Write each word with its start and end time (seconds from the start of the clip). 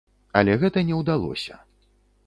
Але 0.41 0.55
гэта 0.63 0.83
не 0.89 0.97
ўдалося. 1.03 1.63